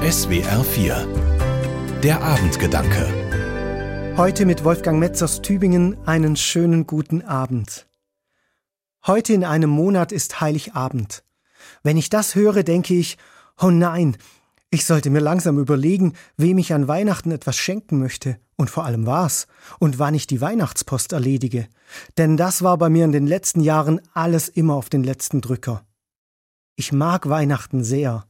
SWR 0.00 0.64
4 0.64 2.00
Der 2.02 2.22
Abendgedanke 2.22 4.16
Heute 4.16 4.46
mit 4.46 4.64
Wolfgang 4.64 4.98
Metz 4.98 5.20
aus 5.20 5.42
Tübingen 5.42 5.98
einen 6.06 6.36
schönen 6.36 6.86
guten 6.86 7.20
Abend. 7.20 7.86
Heute 9.06 9.34
in 9.34 9.44
einem 9.44 9.68
Monat 9.68 10.10
ist 10.10 10.40
Heiligabend. 10.40 11.22
Wenn 11.82 11.98
ich 11.98 12.08
das 12.08 12.34
höre, 12.34 12.62
denke 12.62 12.94
ich, 12.94 13.18
oh 13.60 13.68
nein, 13.68 14.16
ich 14.70 14.86
sollte 14.86 15.10
mir 15.10 15.20
langsam 15.20 15.58
überlegen, 15.58 16.14
wem 16.38 16.56
ich 16.56 16.72
an 16.72 16.88
Weihnachten 16.88 17.30
etwas 17.30 17.58
schenken 17.58 17.98
möchte 17.98 18.38
und 18.56 18.70
vor 18.70 18.86
allem 18.86 19.04
was 19.04 19.48
und 19.80 19.98
wann 19.98 20.14
ich 20.14 20.26
die 20.26 20.40
Weihnachtspost 20.40 21.12
erledige. 21.12 21.68
Denn 22.16 22.38
das 22.38 22.62
war 22.62 22.78
bei 22.78 22.88
mir 22.88 23.04
in 23.04 23.12
den 23.12 23.26
letzten 23.26 23.60
Jahren 23.60 24.00
alles 24.14 24.48
immer 24.48 24.76
auf 24.76 24.88
den 24.88 25.04
letzten 25.04 25.42
Drücker. 25.42 25.84
Ich 26.74 26.90
mag 26.90 27.28
Weihnachten 27.28 27.84
sehr. 27.84 28.24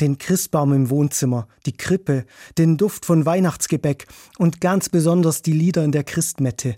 Den 0.00 0.18
Christbaum 0.18 0.72
im 0.72 0.90
Wohnzimmer, 0.90 1.48
die 1.66 1.76
Krippe, 1.76 2.24
den 2.58 2.76
Duft 2.76 3.04
von 3.04 3.26
Weihnachtsgebäck 3.26 4.06
und 4.38 4.60
ganz 4.60 4.88
besonders 4.88 5.42
die 5.42 5.52
Lieder 5.52 5.84
in 5.84 5.92
der 5.92 6.04
Christmette. 6.04 6.76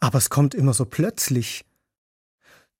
Aber 0.00 0.18
es 0.18 0.30
kommt 0.30 0.54
immer 0.54 0.74
so 0.74 0.84
plötzlich. 0.84 1.64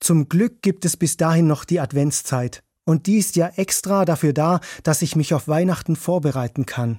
Zum 0.00 0.28
Glück 0.28 0.62
gibt 0.62 0.84
es 0.84 0.96
bis 0.96 1.16
dahin 1.16 1.46
noch 1.46 1.64
die 1.64 1.80
Adventszeit, 1.80 2.62
und 2.84 3.06
die 3.06 3.18
ist 3.18 3.36
ja 3.36 3.48
extra 3.48 4.04
dafür 4.04 4.32
da, 4.32 4.60
dass 4.82 5.02
ich 5.02 5.14
mich 5.14 5.34
auf 5.34 5.46
Weihnachten 5.46 5.94
vorbereiten 5.94 6.64
kann. 6.64 6.98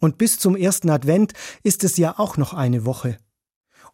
Und 0.00 0.18
bis 0.18 0.38
zum 0.38 0.54
ersten 0.54 0.90
Advent 0.90 1.32
ist 1.62 1.82
es 1.82 1.96
ja 1.96 2.18
auch 2.18 2.36
noch 2.36 2.52
eine 2.52 2.84
Woche. 2.84 3.16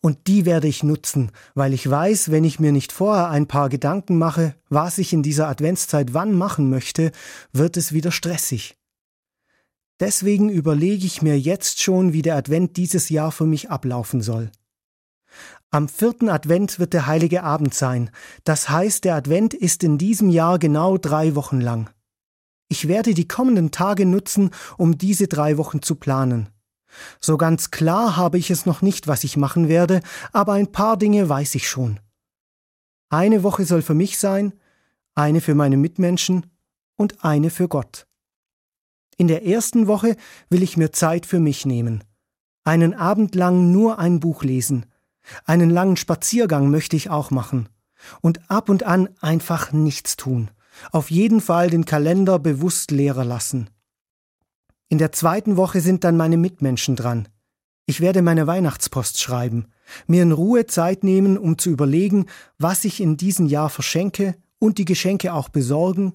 Und 0.03 0.27
die 0.29 0.47
werde 0.47 0.67
ich 0.67 0.83
nutzen, 0.83 1.31
weil 1.55 1.75
ich 1.75 1.89
weiß, 1.89 2.31
wenn 2.31 2.45
ich 2.45 2.59
mir 2.59 2.73
nicht 2.73 2.91
vorher 2.91 3.29
ein 3.29 3.47
paar 3.47 3.69
Gedanken 3.69 4.17
mache, 4.17 4.55
was 4.71 4.97
ich 4.97 5.13
in 5.13 5.23
dieser 5.23 5.49
Adventszeit 5.49 6.15
wann 6.15 6.33
machen 6.33 6.71
möchte, 6.71 7.13
wird 7.53 7.77
es 7.77 7.93
wieder 7.93 8.11
stressig. 8.11 8.79
Deswegen 10.01 10.49
überlege 10.49 11.05
ich 11.05 11.21
mir 11.21 11.39
jetzt 11.39 11.83
schon, 11.83 12.15
wie 12.15 12.23
der 12.23 12.37
Advent 12.37 12.79
dieses 12.79 13.11
Jahr 13.11 13.31
für 13.31 13.45
mich 13.45 13.71
ablaufen 13.71 14.23
soll. 14.23 14.51
Am 15.71 15.89
vierten 15.89 16.31
Advent 16.31 16.79
wird 16.79 16.95
der 16.95 17.07
heilige 17.07 17.43
Abend 17.43 17.75
sein. 17.75 18.11
Das 18.45 18.71
heißt, 18.71 19.05
der 19.05 19.15
Advent 19.15 19.53
ist 19.53 19.85
in 19.85 19.99
diesem 19.99 20.31
Jahr 20.31 20.59
genau 20.59 20.97
drei 20.97 21.35
Wochen 21.35 21.61
lang. 21.61 21.91
Ich 22.69 22.89
werde 22.89 23.13
die 23.13 23.29
kommenden 23.29 23.71
Tage 23.71 24.07
nutzen, 24.07 24.51
um 24.79 24.97
diese 24.97 25.29
drei 25.29 25.59
Wochen 25.59 25.83
zu 25.83 25.97
planen. 25.97 26.49
So 27.21 27.37
ganz 27.37 27.71
klar 27.71 28.17
habe 28.17 28.39
ich 28.39 28.51
es 28.51 28.67
noch 28.67 28.83
nicht, 28.83 29.07
was 29.07 29.25
ich 29.25 29.37
machen 29.37 29.69
werde, 29.69 30.01
aber 30.33 30.55
ein 30.55 30.73
paar 30.73 30.97
Dinge 30.97 31.29
weiß 31.29 31.55
ich 31.55 31.69
schon. 31.69 32.01
Eine 33.09 33.43
Woche 33.43 33.65
soll 33.65 33.83
für 33.83 33.95
mich 33.95 34.19
sein, 34.19 34.53
eine 35.15 35.41
für 35.41 35.55
meine 35.55 35.77
Mitmenschen 35.77 36.47
und 36.97 37.25
eine 37.25 37.51
für 37.51 37.69
Gott. 37.69 38.07
In 39.17 39.29
der 39.29 39.45
ersten 39.45 39.87
Woche 39.87 40.17
will 40.49 40.63
ich 40.63 40.77
mir 40.77 40.93
Zeit 40.93 41.27
für 41.27 41.41
mich 41.41 41.67
nehmen. 41.67 42.05
Einen 42.65 42.95
Abend 42.95 43.35
lang 43.35 43.73
nur 43.73 43.99
ein 43.99 44.21
Buch 44.21 44.45
lesen. 44.45 44.87
Einen 45.45 45.71
langen 45.71 45.97
Spaziergang 45.97 46.71
möchte 46.71 46.97
ich 46.97 47.11
auch 47.11 47.31
machen. 47.31 47.69
Und 48.23 48.51
ab 48.51 48.69
und 48.69 48.83
an 48.83 49.09
einfach 49.21 49.73
nichts 49.73 50.17
tun. 50.17 50.51
Auf 50.93 51.11
jeden 51.11 51.41
Fall 51.41 51.69
den 51.69 51.85
Kalender 51.85 52.39
bewusst 52.39 52.91
leerer 52.91 53.25
lassen. 53.25 53.69
In 54.91 54.99
der 54.99 55.13
zweiten 55.13 55.57
Woche 55.57 55.81
sind 55.81 56.03
dann 56.03 56.17
meine 56.17 56.37
Mitmenschen 56.37 56.97
dran. 56.97 57.29
Ich 57.87 58.01
werde 58.01 58.23
meine 58.23 58.49
Weihnachtspost 58.49 59.21
schreiben, 59.21 59.69
mir 60.09 60.25
in 60.25 60.33
Ruhe 60.33 60.67
Zeit 60.67 61.05
nehmen, 61.05 61.39
um 61.39 61.59
zu 61.59 61.71
überlegen, 61.71 62.27
was 62.59 62.85
ich 62.85 63.01
in 63.01 63.17
diesem 63.17 63.47
Jahr 63.47 63.71
verschenke 63.71 64.35
und 64.59 64.79
die 64.79 64.85
Geschenke 64.85 65.33
auch 65.33 65.49
besorgen, 65.49 66.15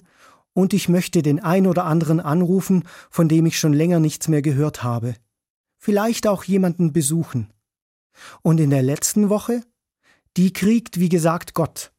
und 0.52 0.74
ich 0.74 0.90
möchte 0.90 1.22
den 1.22 1.40
ein 1.42 1.66
oder 1.66 1.84
anderen 1.84 2.20
anrufen, 2.20 2.84
von 3.10 3.28
dem 3.28 3.46
ich 3.46 3.58
schon 3.58 3.72
länger 3.72 3.98
nichts 3.98 4.28
mehr 4.28 4.42
gehört 4.42 4.82
habe. 4.82 5.14
Vielleicht 5.78 6.26
auch 6.26 6.44
jemanden 6.44 6.92
besuchen. 6.92 7.52
Und 8.42 8.60
in 8.60 8.70
der 8.70 8.82
letzten 8.82 9.30
Woche? 9.30 9.62
Die 10.36 10.52
kriegt, 10.52 11.00
wie 11.00 11.10
gesagt, 11.10 11.54
Gott. 11.54 11.92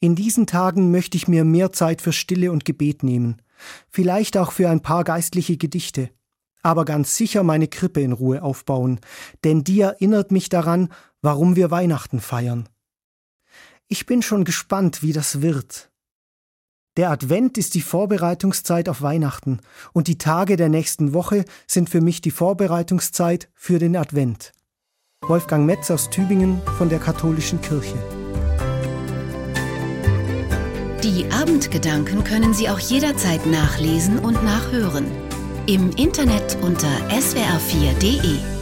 In 0.00 0.16
diesen 0.16 0.48
Tagen 0.48 0.90
möchte 0.90 1.16
ich 1.16 1.28
mir 1.28 1.44
mehr 1.44 1.72
Zeit 1.72 2.02
für 2.02 2.12
Stille 2.12 2.50
und 2.50 2.64
Gebet 2.64 3.04
nehmen 3.04 3.40
vielleicht 3.90 4.36
auch 4.36 4.52
für 4.52 4.68
ein 4.68 4.80
paar 4.80 5.04
geistliche 5.04 5.56
Gedichte, 5.56 6.10
aber 6.62 6.84
ganz 6.84 7.16
sicher 7.16 7.42
meine 7.42 7.68
Krippe 7.68 8.00
in 8.00 8.12
Ruhe 8.12 8.42
aufbauen, 8.42 9.00
denn 9.44 9.64
die 9.64 9.80
erinnert 9.80 10.32
mich 10.32 10.48
daran, 10.48 10.88
warum 11.22 11.56
wir 11.56 11.70
Weihnachten 11.70 12.20
feiern. 12.20 12.68
Ich 13.88 14.06
bin 14.06 14.22
schon 14.22 14.44
gespannt, 14.44 15.02
wie 15.02 15.12
das 15.12 15.40
wird. 15.40 15.90
Der 16.98 17.10
Advent 17.10 17.58
ist 17.58 17.74
die 17.74 17.80
Vorbereitungszeit 17.80 18.88
auf 18.88 19.02
Weihnachten 19.02 19.60
und 19.92 20.08
die 20.08 20.18
Tage 20.18 20.56
der 20.56 20.68
nächsten 20.68 21.14
Woche 21.14 21.44
sind 21.66 21.88
für 21.88 22.00
mich 22.00 22.20
die 22.20 22.32
Vorbereitungszeit 22.32 23.48
für 23.54 23.78
den 23.78 23.96
Advent. 23.96 24.52
Wolfgang 25.22 25.64
Metz 25.64 25.90
aus 25.90 26.10
Tübingen 26.10 26.60
von 26.76 26.88
der 26.88 26.98
Katholischen 26.98 27.60
Kirche. 27.60 27.96
Die 31.04 31.30
Abendgedanken 31.30 32.24
können 32.24 32.52
Sie 32.54 32.68
auch 32.68 32.80
jederzeit 32.80 33.46
nachlesen 33.46 34.18
und 34.18 34.42
nachhören. 34.42 35.06
Im 35.66 35.90
Internet 35.90 36.58
unter 36.60 36.88
swr4.de. 37.08 38.57